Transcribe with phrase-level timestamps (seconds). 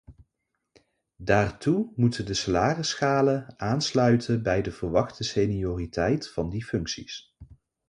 [1.17, 7.35] Daartoe moeten de salarisschalen aansluiten bij de verwachte senioriteit van die functies.